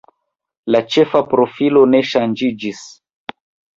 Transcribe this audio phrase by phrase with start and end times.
[0.75, 2.81] La ĉefa profilo ne ŝanĝiĝis.